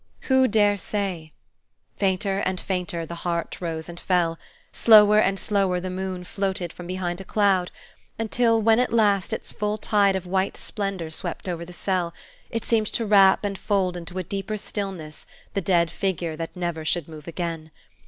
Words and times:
Who 0.21 0.47
dare 0.47 0.77
say? 0.77 1.29
Fainter 1.95 2.39
and 2.39 2.59
fainter 2.59 3.05
the 3.05 3.13
heart 3.21 3.61
rose 3.61 3.87
and 3.87 3.99
fell, 3.99 4.39
slower 4.73 5.19
and 5.19 5.39
slower 5.39 5.79
the 5.79 5.91
moon 5.91 6.23
floated 6.23 6.73
from 6.73 6.87
behind 6.87 7.21
a 7.21 7.23
cloud, 7.23 7.69
until, 8.17 8.59
when 8.59 8.79
at 8.79 8.91
last 8.91 9.31
its 9.31 9.51
full 9.51 9.77
tide 9.77 10.15
of 10.15 10.25
white 10.25 10.57
splendor 10.57 11.11
swept 11.11 11.47
over 11.47 11.63
the 11.63 11.71
cell, 11.71 12.15
it 12.49 12.65
seemed 12.65 12.87
to 12.87 13.05
wrap 13.05 13.45
and 13.45 13.59
fold 13.59 13.95
into 13.95 14.17
a 14.17 14.23
deeper 14.23 14.57
stillness 14.57 15.27
the 15.53 15.61
dead 15.61 15.91
figure 15.91 16.35
that 16.35 16.55
never 16.55 16.83
should 16.83 17.07
move 17.07 17.27
again. 17.27 17.69